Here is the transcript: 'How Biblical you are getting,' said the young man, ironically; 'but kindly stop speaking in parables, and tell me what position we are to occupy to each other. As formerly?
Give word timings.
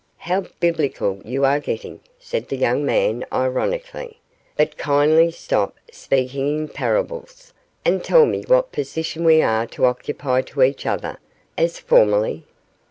'How 0.17 0.45
Biblical 0.59 1.21
you 1.23 1.45
are 1.45 1.59
getting,' 1.59 1.99
said 2.17 2.49
the 2.49 2.57
young 2.57 2.83
man, 2.83 3.23
ironically; 3.31 4.19
'but 4.57 4.75
kindly 4.75 5.29
stop 5.29 5.75
speaking 5.91 6.47
in 6.57 6.67
parables, 6.69 7.53
and 7.85 8.03
tell 8.03 8.25
me 8.25 8.41
what 8.47 8.71
position 8.71 9.23
we 9.23 9.43
are 9.43 9.67
to 9.67 9.85
occupy 9.85 10.41
to 10.41 10.63
each 10.63 10.87
other. 10.87 11.19
As 11.55 11.77
formerly? 11.77 12.45